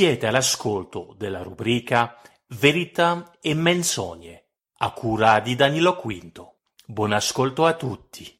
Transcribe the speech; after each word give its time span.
Siete 0.00 0.28
all'ascolto 0.28 1.14
della 1.18 1.42
rubrica 1.42 2.16
Verità 2.58 3.36
e 3.38 3.52
menzogne, 3.52 4.46
a 4.78 4.92
cura 4.92 5.40
di 5.40 5.54
Danilo 5.54 5.94
Quinto. 5.96 6.60
Buon 6.86 7.12
ascolto 7.12 7.66
a 7.66 7.74
tutti. 7.74 8.34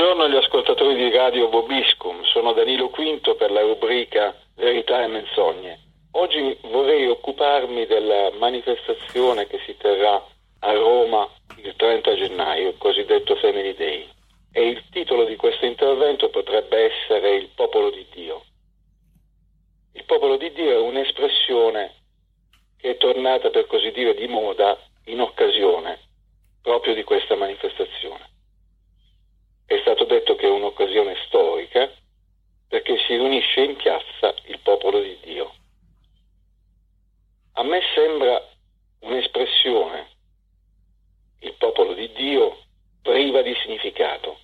Buongiorno 0.00 0.24
agli 0.24 0.42
ascoltatori 0.42 0.94
di 0.94 1.14
Radio 1.14 1.50
Bobiscum, 1.50 2.24
sono 2.24 2.54
Danilo 2.54 2.88
Quinto 2.88 3.34
per 3.34 3.50
la 3.50 3.60
rubrica 3.60 4.34
Verità 4.56 5.02
e 5.02 5.08
Menzogne. 5.08 5.78
Oggi 6.12 6.56
vorrei 6.62 7.06
occuparmi 7.06 7.84
della 7.84 8.30
manifestazione 8.38 9.46
che 9.46 9.60
si 9.66 9.76
terrà 9.76 10.24
a 10.60 10.72
Roma 10.72 11.28
il 11.62 11.74
30 11.76 12.14
gennaio, 12.14 12.70
il 12.70 12.78
cosiddetto 12.78 13.36
Family 13.36 13.74
Day. 13.74 14.08
E 14.52 14.68
il 14.68 14.82
titolo 14.90 15.26
di 15.26 15.36
questo 15.36 15.66
intervento 15.66 16.30
potrebbe 16.30 16.78
essere 16.78 17.36
Il 17.36 17.50
popolo 17.54 17.90
di 17.90 18.06
Dio. 18.10 18.44
Il 19.92 20.04
popolo 20.06 20.38
di 20.38 20.50
Dio 20.52 20.70
è 20.70 20.78
un'espressione 20.78 21.96
che 22.80 22.92
è 22.92 22.96
tornata 22.96 23.50
per 23.50 23.66
così 23.66 23.90
dire 23.90 24.14
di 24.14 24.28
moda 24.28 24.78
in 25.04 25.20
occasione 25.20 25.98
proprio 26.62 26.94
di 26.94 27.04
questa 27.04 27.36
manifestazione. 27.36 28.39
È 29.70 29.78
stato 29.82 30.02
detto 30.02 30.34
che 30.34 30.46
è 30.46 30.50
un'occasione 30.50 31.14
storica 31.26 31.88
perché 32.66 32.96
si 33.06 33.14
riunisce 33.14 33.60
in 33.60 33.76
piazza 33.76 34.34
il 34.46 34.58
popolo 34.64 35.00
di 35.00 35.16
Dio. 35.22 35.54
A 37.52 37.62
me 37.62 37.80
sembra 37.94 38.44
un'espressione, 39.02 40.08
il 41.42 41.54
popolo 41.54 41.92
di 41.92 42.10
Dio, 42.14 42.64
priva 43.00 43.42
di 43.42 43.54
significato, 43.62 44.40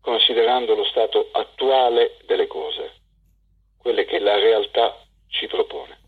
considerando 0.00 0.76
lo 0.76 0.84
stato 0.84 1.28
attuale 1.32 2.16
delle 2.24 2.46
cose, 2.46 3.02
quelle 3.76 4.06
che 4.06 4.18
la 4.18 4.36
realtà 4.36 4.96
ci 5.28 5.46
propone. 5.46 5.98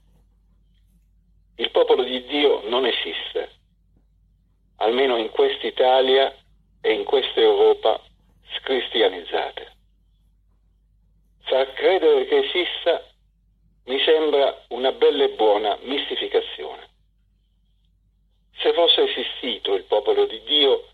Il 1.57 1.71
popolo 1.71 2.03
di 2.03 2.25
Dio 2.25 2.67
non 2.71 2.87
esiste, 2.87 3.51
almeno 4.77 5.19
in 5.19 5.29
quest'Italia 5.29 6.35
e 6.81 6.93
in 6.95 7.05
questa 7.05 7.41
Europa 7.41 8.01
scristianizzate. 8.59 9.73
Far 11.43 11.73
credere 11.75 12.27
che 12.27 12.39
esista 12.39 13.05
mi 13.87 13.99
sembra 14.01 14.65
una 14.69 14.93
bella 14.93 15.25
e 15.25 15.31
buona 15.31 15.79
mistificazione. 15.83 16.89
Se 18.57 18.73
fosse 18.73 19.03
esistito 19.03 19.75
il 19.75 19.85
popolo 19.85 20.27
di 20.27 20.41
Dio, 20.45 20.89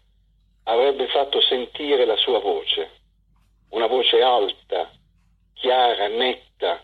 avrebbe 0.65 1.07
fatto 1.09 1.41
sentire 1.41 2.05
la 2.05 2.17
sua 2.17 2.41
voce, 2.41 2.91
una 3.71 3.87
voce 3.87 4.21
alta, 4.23 4.91
chiara, 5.55 6.09
netta, 6.09 6.83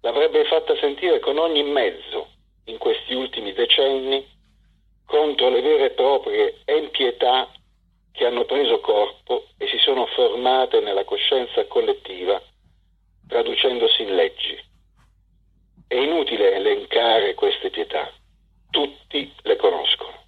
l'avrebbe 0.00 0.44
fatta 0.44 0.76
sentire 0.76 1.18
con 1.20 1.36
ogni 1.38 1.62
mezzo 1.62 2.28
in 2.64 2.78
questi 2.78 3.14
ultimi 3.14 3.52
decenni 3.52 4.26
contro 5.06 5.48
le 5.48 5.60
vere 5.60 5.86
e 5.86 5.90
proprie 5.90 6.60
empietà 6.64 7.50
che 8.18 8.26
hanno 8.26 8.44
preso 8.46 8.80
corpo 8.80 9.46
e 9.56 9.68
si 9.68 9.78
sono 9.78 10.04
formate 10.06 10.80
nella 10.80 11.04
coscienza 11.04 11.64
collettiva, 11.66 12.42
traducendosi 13.28 14.02
in 14.02 14.16
leggi. 14.16 14.58
È 15.86 15.94
inutile 15.94 16.52
elencare 16.56 17.34
queste 17.34 17.70
pietà, 17.70 18.10
tutti 18.70 19.32
le 19.42 19.54
conoscono. 19.54 20.24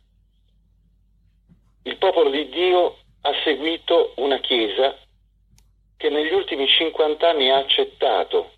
Il 1.83 1.97
popolo 1.97 2.31
di 2.31 2.49
Dio 2.49 2.99
ha 3.23 3.33
seguito 3.43 4.12
una 4.19 4.39
Chiesa 4.39 4.97
che 5.97 6.11
negli 6.11 6.33
ultimi 6.33 6.69
50 6.69 7.28
anni 7.28 7.51
ha 7.51 7.57
accettato, 7.57 8.53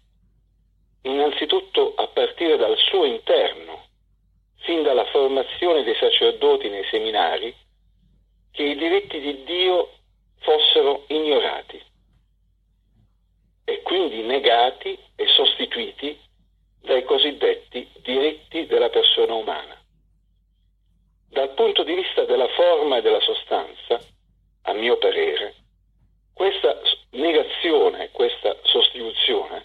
innanzitutto 1.05 1.95
a 1.97 2.07
partire 2.09 2.59
dal 2.59 2.77
suo 2.77 3.07
interno, 3.07 3.87
fin 4.59 4.83
dalla 4.83 5.07
formazione 5.07 5.85
dei 5.85 5.95
sacerdoti 5.95 6.69
nei 6.69 6.85
seminari, 6.91 7.62
che 8.53 8.63
i 8.63 8.77
diritti 8.77 9.19
di 9.19 9.45
Dio 9.45 9.91
fossero 10.41 11.05
ignorati 11.09 11.83
e 13.65 13.83
quindi 13.83 14.23
negati 14.23 14.99
e 15.17 15.27
sostituiti 15.29 16.19
dai 16.81 17.05
cosiddetti 17.05 17.89
diritti 18.03 18.67
della 18.67 18.89
persona 18.91 19.35
umana. 19.35 19.81
Dal 21.29 21.55
punto 21.55 21.83
di 21.83 21.95
vista 21.95 22.25
della 22.25 22.49
forma 22.49 22.99
e 22.99 23.03
della 23.03 23.21
sostanza, 23.21 23.99
a 24.63 24.73
mio 24.75 24.99
parere, 24.99 25.55
questa 26.35 26.81
negazione, 27.11 28.11
questa 28.11 28.57
sostituzione 28.65 29.65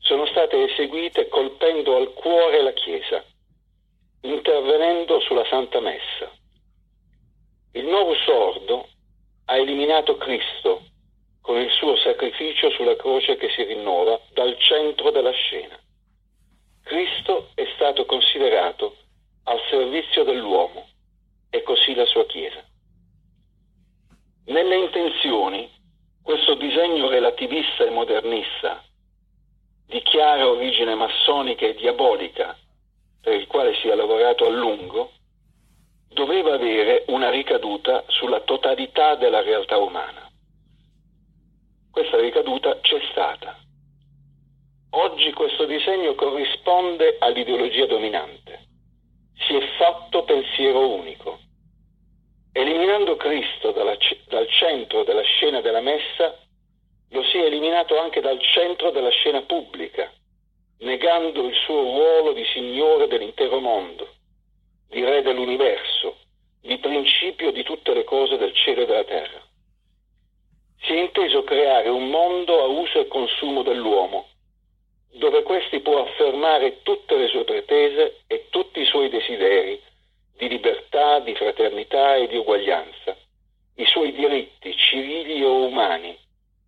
sono 0.00 0.26
state 0.26 0.70
eseguite 0.70 1.28
colpendo 1.28 1.96
al 1.96 2.12
cuore 2.12 2.62
la 2.62 2.72
Chiesa, 2.72 3.24
intervenendo 4.22 5.20
sulla 5.20 5.44
Santa 5.46 5.80
Messa. 5.80 6.31
Il 7.74 7.86
nuovo 7.86 8.14
sordo 8.26 8.88
ha 9.46 9.56
eliminato 9.56 10.18
Cristo 10.18 10.82
con 11.40 11.58
il 11.58 11.70
suo 11.70 11.96
sacrificio 11.96 12.70
sulla 12.70 12.96
croce 12.96 13.36
che 13.36 13.48
si 13.50 13.62
rinnova 13.64 14.20
dal 14.34 14.56
centro 14.58 15.10
della 15.10 15.32
scena. 15.32 15.78
Cristo 16.82 17.48
è 17.54 17.66
stato 17.74 18.04
considerato 18.04 18.96
al 19.44 19.58
servizio 19.70 20.22
dell'uomo 20.22 20.86
e 21.48 21.62
così 21.62 21.94
la 21.94 22.04
sua 22.04 22.26
Chiesa. 22.26 22.62
Nelle 24.46 24.76
intenzioni, 24.76 25.70
questo 26.22 26.54
disegno 26.54 27.08
relativista 27.08 27.84
e 27.84 27.90
modernista, 27.90 28.84
di 29.86 30.02
chiara 30.02 30.46
origine 30.46 30.94
massonica 30.94 31.64
e 31.64 31.74
diabolica, 31.74 32.56
per 33.20 33.34
il 33.34 33.46
quale 33.46 33.74
si 33.76 33.88
è 33.88 33.94
lavorato 33.94 34.46
a 34.46 34.50
lungo, 34.50 35.12
doveva 36.14 36.54
avere 36.54 37.04
una 37.08 37.30
ricaduta 37.30 38.04
sulla 38.08 38.40
totalità 38.40 39.14
della 39.16 39.42
realtà 39.42 39.78
umana. 39.78 40.30
Questa 41.90 42.18
ricaduta 42.18 42.80
c'è 42.80 43.00
stata. 43.10 43.58
Oggi 44.94 45.32
questo 45.32 45.64
disegno 45.64 46.14
corrisponde 46.14 47.16
all'ideologia 47.18 47.86
dominante. 47.86 48.66
Si 49.46 49.54
è 49.54 49.60
fatto 49.78 50.24
pensiero 50.24 50.88
unico. 50.88 51.38
Eliminando 52.52 53.16
Cristo 53.16 53.72
dalla, 53.72 53.96
dal 54.28 54.48
centro 54.48 55.04
della 55.04 55.22
scena 55.22 55.60
della 55.60 55.80
messa, 55.80 56.38
lo 57.10 57.22
si 57.24 57.38
è 57.38 57.44
eliminato 57.44 57.98
anche 57.98 58.20
dal 58.20 58.40
centro 58.40 58.90
della 58.90 59.10
scena 59.10 59.42
pubblica, 59.42 60.10
negando 60.78 61.46
il 61.46 61.54
suo 61.54 61.82
ruolo 61.82 62.32
di 62.32 62.44
Signore 62.52 63.06
dell'intero 63.06 63.60
mondo, 63.60 64.08
di 64.92 65.02
Re 65.02 65.22
dell'universo, 65.22 66.18
di 66.60 66.76
principio 66.76 67.50
di 67.50 67.62
tutte 67.62 67.94
le 67.94 68.04
cose 68.04 68.36
del 68.36 68.52
cielo 68.52 68.82
e 68.82 68.86
della 68.86 69.04
terra. 69.04 69.40
Si 70.82 70.92
è 70.92 71.00
inteso 71.00 71.44
creare 71.44 71.88
un 71.88 72.10
mondo 72.10 72.62
a 72.62 72.66
uso 72.66 73.00
e 73.00 73.08
consumo 73.08 73.62
dell'uomo, 73.62 74.28
dove 75.14 75.42
questi 75.44 75.80
può 75.80 76.02
affermare 76.02 76.82
tutte 76.82 77.16
le 77.16 77.28
sue 77.28 77.44
pretese 77.44 78.20
e 78.26 78.48
tutti 78.50 78.80
i 78.80 78.84
suoi 78.84 79.08
desideri 79.08 79.80
di 80.36 80.48
libertà, 80.48 81.20
di 81.20 81.34
fraternità 81.36 82.16
e 82.16 82.28
di 82.28 82.36
uguaglianza, 82.36 83.16
i 83.76 83.86
suoi 83.86 84.12
diritti 84.12 84.76
civili 84.76 85.42
o 85.42 85.64
umani, 85.64 86.14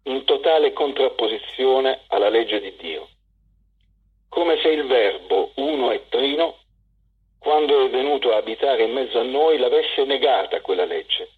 in 0.05 0.25
totale 0.25 0.73
contrapposizione 0.73 2.05
alla 2.06 2.31
legge 2.31 2.59
di 2.61 2.75
Dio. 2.77 3.09
Come 4.31 4.59
se 4.62 4.69
il 4.69 4.87
verbo 4.87 5.50
uno 5.56 5.91
e 5.91 6.09
trino, 6.09 6.62
quando 7.44 7.85
è 7.85 7.91
venuto 7.91 8.32
a 8.32 8.38
abitare 8.38 8.85
in 8.85 8.93
mezzo 8.93 9.19
a 9.20 9.23
noi, 9.23 9.58
l'avesse 9.58 10.02
negata 10.05 10.62
quella 10.62 10.87
legge. 10.87 11.29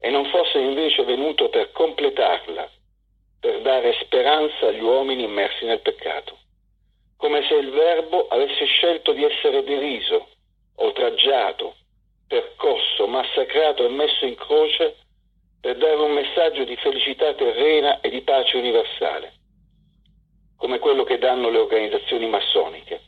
E 0.00 0.10
non 0.10 0.28
fosse 0.30 0.58
invece 0.58 1.04
venuto 1.04 1.48
per 1.48 1.70
completarla 1.70 2.68
dare 3.62 3.96
speranza 4.02 4.66
agli 4.66 4.80
uomini 4.80 5.22
immersi 5.22 5.64
nel 5.64 5.80
peccato, 5.80 6.38
come 7.16 7.46
se 7.46 7.54
il 7.54 7.70
Verbo 7.70 8.26
avesse 8.26 8.64
scelto 8.64 9.12
di 9.12 9.22
essere 9.22 9.62
deriso, 9.62 10.30
oltraggiato, 10.74 11.76
percosso, 12.26 13.06
massacrato 13.06 13.86
e 13.86 13.90
messo 13.90 14.26
in 14.26 14.34
croce 14.34 14.96
per 15.60 15.76
dare 15.76 15.94
un 15.94 16.14
messaggio 16.14 16.64
di 16.64 16.74
felicità 16.76 17.32
terrena 17.34 18.00
e 18.00 18.10
di 18.10 18.22
pace 18.22 18.56
universale, 18.56 19.34
come 20.56 20.80
quello 20.80 21.04
che 21.04 21.18
danno 21.18 21.48
le 21.48 21.58
organizzazioni 21.58 22.26
massoniche, 22.26 23.02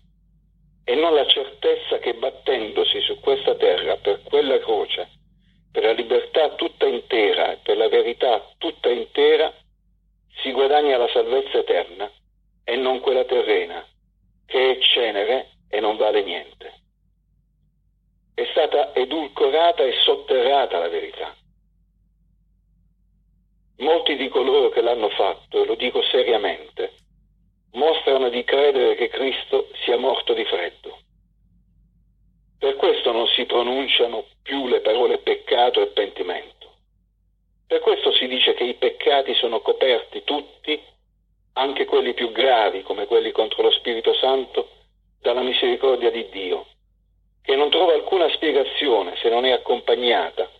e 0.90 0.96
non 0.96 1.14
la 1.14 1.24
certezza 1.24 1.98
che 1.98 2.14
battendosi 2.14 3.00
su 3.02 3.20
questa 3.20 3.54
terra 3.54 3.94
per 3.98 4.22
quella 4.24 4.58
croce, 4.58 5.08
per 5.70 5.84
la 5.84 5.92
libertà 5.92 6.56
tutta 6.56 6.84
intera 6.84 7.52
e 7.52 7.58
per 7.62 7.76
la 7.76 7.88
verità 7.88 8.44
tutta 8.58 8.88
intera, 8.88 9.54
si 10.42 10.50
guadagna 10.50 10.96
la 10.96 11.06
salvezza 11.12 11.58
eterna 11.58 12.10
e 12.64 12.74
non 12.74 12.98
quella 12.98 13.24
terrena, 13.24 13.86
che 14.46 14.72
è 14.72 14.78
cenere 14.80 15.50
e 15.68 15.78
non 15.78 15.96
vale 15.96 16.24
niente. 16.24 16.72
È 18.34 18.44
stata 18.50 18.92
edulcorata 18.92 19.84
e 19.84 19.92
sotterrata 19.92 20.80
la 20.80 20.88
verità. 20.88 21.32
Molti 23.76 24.16
di 24.16 24.28
coloro 24.28 24.70
che 24.70 24.80
l'hanno 24.80 25.10
fatto, 25.10 25.62
e 25.62 25.66
lo 25.66 25.76
dico 25.76 26.02
seriamente, 26.02 26.94
mostrano 27.72 28.28
di 28.28 28.42
credere 28.44 28.94
che 28.96 29.08
Cristo 29.08 29.68
sia 29.84 29.96
morto 29.96 30.34
di 30.34 30.44
freddo. 30.44 30.98
Per 32.58 32.76
questo 32.76 33.12
non 33.12 33.26
si 33.28 33.44
pronunciano 33.46 34.26
più 34.42 34.66
le 34.68 34.80
parole 34.80 35.18
peccato 35.18 35.80
e 35.80 35.86
pentimento. 35.88 36.74
Per 37.66 37.80
questo 37.80 38.12
si 38.12 38.26
dice 38.26 38.52
che 38.54 38.64
i 38.64 38.74
peccati 38.74 39.34
sono 39.34 39.60
coperti 39.60 40.24
tutti, 40.24 40.78
anche 41.54 41.84
quelli 41.84 42.14
più 42.14 42.32
gravi, 42.32 42.82
come 42.82 43.06
quelli 43.06 43.30
contro 43.30 43.62
lo 43.62 43.70
Spirito 43.70 44.12
Santo, 44.14 44.68
dalla 45.20 45.42
misericordia 45.42 46.10
di 46.10 46.28
Dio, 46.30 46.66
che 47.42 47.56
non 47.56 47.70
trova 47.70 47.92
alcuna 47.92 48.28
spiegazione 48.30 49.16
se 49.16 49.28
non 49.28 49.44
è 49.44 49.52
accompagnata, 49.52 50.50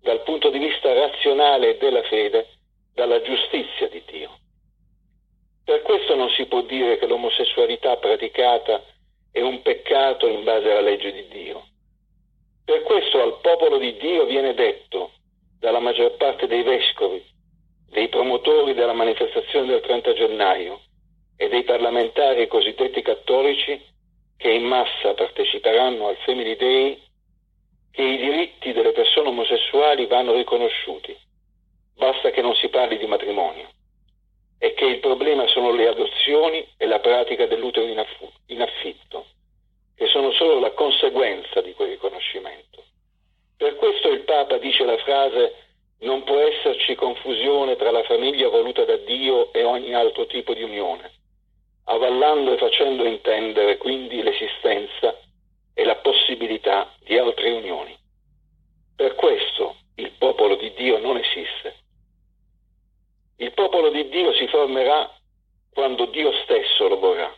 dal 0.00 0.22
punto 0.22 0.50
di 0.50 0.58
vista 0.58 0.92
razionale 0.92 1.70
e 1.70 1.76
della 1.76 2.02
fede, 2.02 2.48
dalla 2.94 3.20
giustizia 3.22 3.88
di 3.88 4.02
Dio. 4.06 4.38
Per 5.64 5.82
questo 5.82 6.14
non 6.14 6.28
si 6.30 6.46
può 6.46 6.60
dire 6.76 6.98
che 6.98 7.06
l'omosessualità 7.06 7.96
praticata 7.96 8.82
è 9.30 9.40
un 9.40 9.62
peccato 9.62 10.26
in 10.26 10.44
base 10.44 10.70
alla 10.70 10.80
legge 10.80 11.12
di 11.12 11.26
Dio. 11.28 11.66
Per 12.64 12.82
questo 12.82 13.20
al 13.20 13.38
popolo 13.40 13.78
di 13.78 13.96
Dio 13.96 14.24
viene 14.24 14.54
detto 14.54 15.12
dalla 15.58 15.80
maggior 15.80 16.16
parte 16.16 16.46
dei 16.46 16.62
vescovi, 16.62 17.22
dei 17.88 18.08
promotori 18.08 18.74
della 18.74 18.92
manifestazione 18.92 19.66
del 19.66 19.80
30 19.80 20.12
gennaio 20.14 20.80
e 21.36 21.48
dei 21.48 21.64
parlamentari 21.64 22.46
cosiddetti 22.46 23.02
cattolici 23.02 23.80
che 24.36 24.50
in 24.50 24.64
massa 24.64 25.14
parteciperanno 25.14 26.08
al 26.08 26.16
Family 26.24 26.56
Day, 26.56 27.00
che 27.90 28.02
i 28.02 28.16
diritti 28.16 28.72
delle 28.72 28.92
persone 28.92 29.28
omosessuali 29.28 30.06
vanno 30.06 30.34
riconosciuti 30.34 31.16
basta 31.96 32.30
che 32.30 32.42
non 32.42 32.54
si 32.56 32.68
parli 32.68 32.98
di 32.98 33.06
matrimonio, 33.06 33.70
e 34.64 34.72
che 34.72 34.86
il 34.86 34.98
problema 34.98 35.46
sono 35.46 35.72
le 35.72 35.88
adozioni 35.88 36.66
e 36.78 36.86
la 36.86 36.98
pratica 36.98 37.44
dell'utero 37.44 37.86
in, 37.86 37.98
aff- 37.98 38.32
in 38.46 38.62
affitto, 38.62 39.26
che 39.94 40.06
sono 40.06 40.32
solo 40.32 40.58
la 40.58 40.70
conseguenza 40.70 41.60
di 41.60 41.74
quel 41.74 41.90
riconoscimento. 41.90 42.82
Per 43.58 43.76
questo 43.76 44.08
il 44.08 44.20
Papa 44.20 44.56
dice 44.56 44.86
la 44.86 44.96
frase 44.96 45.52
non 45.98 46.24
può 46.24 46.38
esserci 46.38 46.94
confusione 46.94 47.76
tra 47.76 47.90
la 47.90 48.04
famiglia 48.04 48.48
voluta 48.48 48.86
da 48.86 48.96
Dio 48.96 49.52
e 49.52 49.64
ogni 49.64 49.92
altro 49.92 50.24
tipo 50.24 50.54
di 50.54 50.62
unione, 50.62 51.12
avallando 51.84 52.54
e 52.54 52.56
facendo 52.56 53.04
intendere 53.04 53.76
quindi 53.76 54.22
l'esistenza 54.22 55.14
e 55.74 55.84
la 55.84 55.96
possibilità 55.96 56.90
di 57.00 57.18
altre 57.18 57.50
unioni. 57.50 57.94
Per 58.96 59.14
questo 59.14 59.76
il 59.96 60.10
popolo 60.12 60.56
di 60.56 60.72
Dio 60.72 60.96
non 61.00 61.18
esiste. 61.18 61.82
Il 63.36 63.52
popolo 63.84 63.90
di 63.90 64.08
Dio 64.08 64.32
si 64.32 64.46
formerà 64.48 65.10
quando 65.72 66.06
Dio 66.06 66.32
stesso 66.44 66.88
lo 66.88 66.98
vorrà, 66.98 67.34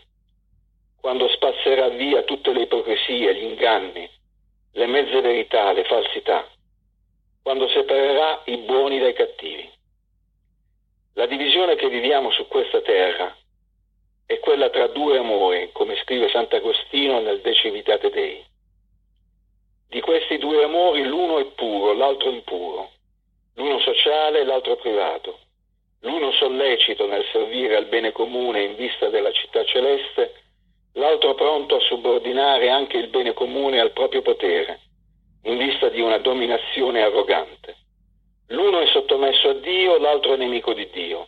quando 1.01 1.29
spazzerà 1.29 1.89
via 1.89 2.23
tutte 2.23 2.53
le 2.53 2.63
ipocrisie, 2.63 3.35
gli 3.35 3.45
inganni, 3.45 4.09
le 4.73 4.87
mezze 4.87 5.21
verità, 5.21 5.73
le 5.73 5.85
falsità, 5.85 6.47
quando 7.43 7.69
separerà 7.69 8.43
i 8.45 8.59
buoni 8.59 8.99
dai 8.99 9.15
cattivi. 9.15 9.69
La 11.15 11.27
divisione 11.27 11.75
che 11.77 11.89
viviamo 11.89 12.31
su 12.31 12.47
questa 12.47 12.81
terra 12.83 13.35
è 14.27 14.39
quella 14.39 14.69
tra 14.71 14.87
due 14.89 15.19
amori, 15.19 15.71
come 15.73 15.97
scrive 16.03 16.29
Sant'Agostino 16.29 17.21
nel 17.21 17.41
De 17.41 17.55
Civitate 17.55 18.11
Dei. 18.11 18.45
Di 19.89 20.01
questi 20.01 20.37
due 20.39 20.63
amori 20.65 21.05
l'uno 21.05 21.39
è 21.39 21.47
puro, 21.47 21.95
l'altro 21.95 22.29
impuro, 22.31 22.91
l'uno 23.55 23.81
sociale 23.81 24.41
e 24.41 24.45
l'altro 24.45 24.77
privato 24.77 25.45
l'uno 26.01 26.31
sollecito 26.33 27.07
nel 27.07 27.25
servire 27.33 27.77
al 27.77 27.87
bene 27.87 28.13
comune 28.13 28.63
in 28.63 28.77
vista 28.77 29.09
della 29.09 29.33
città 29.33 29.65
celeste, 29.65 30.35
l'altro 30.95 31.35
pronto 31.35 31.77
a 31.77 31.81
subordinare 31.81 32.69
anche 32.71 32.97
il 32.97 33.09
bene 33.09 33.33
comune 33.33 33.81
al 33.81 33.93
proprio 33.93 34.23
potere, 34.23 34.81
in 35.45 35.57
vista 35.57 35.89
di 35.89 36.01
una 36.01 36.19
dominazione 36.19 37.03
arrogante. 37.03 37.77
L'uno 38.49 38.81
è 38.81 38.87
sottomesso 38.87 39.49
a 39.49 39.55
Dio, 39.55 39.99
l'altro 39.99 40.35
è 40.35 40.37
nemico 40.37 40.73
di 40.73 40.89
Dio. 40.91 41.27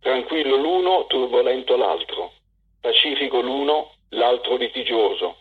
Tranquillo 0.00 0.56
l'uno, 0.56 1.06
turbolento 1.06 1.76
l'altro. 1.76 2.32
Pacifico 2.80 3.40
l'uno, 3.40 3.92
l'altro 4.10 4.56
litigioso. 4.56 5.36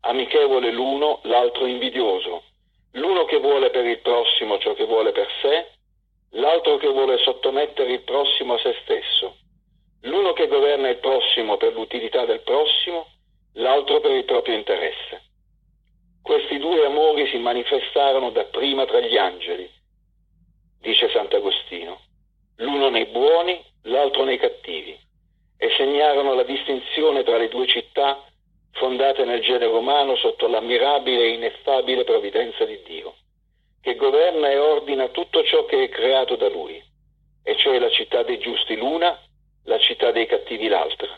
Amichevole 0.00 0.70
l'uno, 0.70 1.20
l'altro 1.22 1.66
invidioso. 1.66 2.44
L'uno 2.92 3.24
che 3.24 3.38
vuole 3.38 3.70
per 3.70 3.84
il 3.86 3.98
prossimo 3.98 4.58
ciò 4.58 4.74
che 4.74 4.84
vuole 4.84 5.12
per 5.12 5.28
sé, 5.42 5.67
l'altro 6.58 6.76
che 6.78 6.88
vuole 6.88 7.18
sottomettere 7.18 7.92
il 7.92 8.00
prossimo 8.02 8.54
a 8.54 8.58
se 8.58 8.74
stesso, 8.82 9.36
l'uno 10.02 10.32
che 10.32 10.48
governa 10.48 10.88
il 10.88 10.98
prossimo 10.98 11.56
per 11.56 11.72
l'utilità 11.72 12.24
del 12.24 12.40
prossimo, 12.40 13.06
l'altro 13.54 14.00
per 14.00 14.10
il 14.10 14.24
proprio 14.24 14.56
interesse. 14.56 15.22
Questi 16.20 16.58
due 16.58 16.84
amori 16.84 17.28
si 17.28 17.38
manifestarono 17.38 18.30
dapprima 18.30 18.86
tra 18.86 18.98
gli 18.98 19.16
angeli, 19.16 19.70
dice 20.80 21.08
Sant'Agostino, 21.10 22.00
l'uno 22.56 22.90
nei 22.90 23.06
buoni, 23.06 23.64
l'altro 23.82 24.24
nei 24.24 24.38
cattivi, 24.38 24.98
e 25.56 25.70
segnarono 25.76 26.34
la 26.34 26.42
distinzione 26.42 27.22
tra 27.22 27.36
le 27.36 27.48
due 27.48 27.68
città 27.68 28.24
fondate 28.72 29.24
nel 29.24 29.42
genere 29.42 29.66
umano 29.66 30.16
sotto 30.16 30.48
l'ammirabile 30.48 31.22
e 31.22 31.28
ineffabile 31.34 32.02
provvidenza 32.02 32.64
di 32.64 32.82
Dio 32.84 33.14
che 33.80 33.94
governa 33.96 34.50
e 34.50 34.58
ordina 34.58 35.08
tutto 35.08 35.42
ciò 35.44 35.64
che 35.64 35.84
è 35.84 35.88
creato 35.88 36.36
da 36.36 36.48
lui, 36.48 36.82
e 37.42 37.56
cioè 37.56 37.78
la 37.78 37.90
città 37.90 38.22
dei 38.22 38.38
giusti 38.38 38.76
l'una, 38.76 39.18
la 39.64 39.78
città 39.78 40.10
dei 40.10 40.26
cattivi 40.26 40.68
l'altra. 40.68 41.08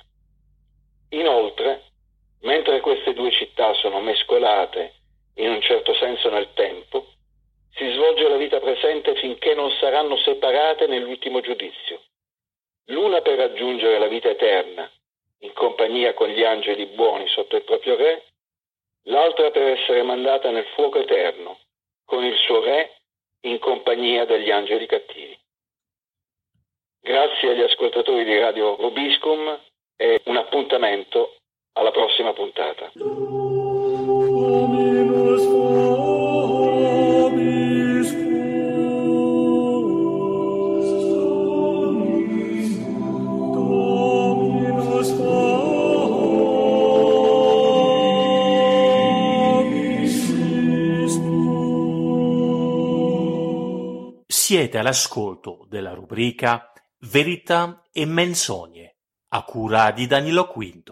Inoltre, 1.11 1.85
mentre 2.43 2.81
queste 2.81 3.15
due 3.15 3.31
città 3.31 3.75
sono 3.75 4.01
mescolate 4.01 4.95
in 5.37 5.51
un 5.51 5.61
certo 5.61 5.95
senso 5.95 6.29
nel 6.31 6.53
tempo, 6.55 7.07
si 7.73 7.89
svolge 7.93 8.29
la 8.29 8.37
vita 8.37 8.61
presente 8.61 9.15
finché 9.17 9.55
non 9.55 9.71
saranno 9.81 10.17
separate 10.19 10.87
nell'ultimo 10.87 11.41
giudizio. 11.41 12.03
L'una 12.87 13.21
per 13.23 13.39
raggiungere 13.39 13.99
la 13.99 14.09
vita 14.09 14.29
eterna, 14.29 14.91
in 15.39 15.53
compagnia 15.53 16.13
con 16.13 16.29
gli 16.29 16.43
angeli 16.43 16.87
buoni 16.87 17.27
sotto 17.29 17.57
il 17.57 17.63
proprio 17.63 17.97
re, 17.97 18.25
l'altra 19.05 19.51
per 19.51 19.63
essere 19.63 20.03
mandata 20.03 20.51
nel 20.51 20.67
fuoco 20.75 20.99
eterno, 20.99 21.60
con 22.21 22.29
il 22.29 22.37
suo 22.37 22.63
re 22.63 22.97
in 23.47 23.59
compagnia 23.59 24.27
degli 24.27 24.51
angeli 24.51 24.85
cattivi. 24.85 25.39
Grazie 27.01 27.51
agli 27.51 27.63
ascoltatori 27.63 28.25
di 28.25 28.39
Radio 28.39 28.77
Robiscum 28.77 29.59
e 29.97 30.21
un 30.27 30.37
appuntamento 30.37 31.37
alla 31.73 31.91
prossima 31.91 32.35
puntata. 32.35 32.93
Siete 54.51 54.79
all'ascolto 54.79 55.65
della 55.71 55.95
rubrica 55.95 56.73
Verità 57.03 57.87
e 57.93 58.05
menzogne 58.05 58.97
a 59.29 59.45
cura 59.45 59.93
di 59.93 60.09
Danilo 60.09 60.53
V. 60.53 60.83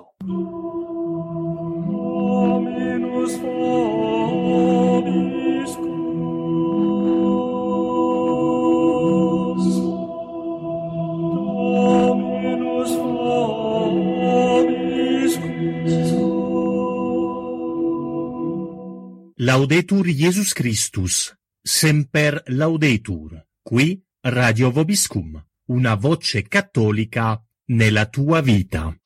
Laudetur 19.35 20.07
Jesus 20.07 20.53
Christus, 20.53 21.37
semper 21.61 22.41
laudetur 22.47 23.47
qui 23.69 24.03
Radio 24.23 24.71
Vobiscum, 24.71 25.47
una 25.67 25.95
voce 25.95 26.41
cattolica 26.45 27.39
nella 27.67 28.07
tua 28.07 28.41
vita. 28.41 28.99